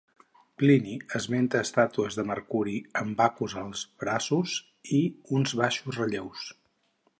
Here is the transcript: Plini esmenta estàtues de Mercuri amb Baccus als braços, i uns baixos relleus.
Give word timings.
Plini 0.59 0.93
esmenta 1.19 1.61
estàtues 1.65 2.17
de 2.21 2.25
Mercuri 2.31 2.73
amb 3.03 3.13
Baccus 3.21 3.55
als 3.63 3.85
braços, 4.05 4.57
i 5.01 5.05
uns 5.41 5.57
baixos 5.63 6.03
relleus. 6.05 6.51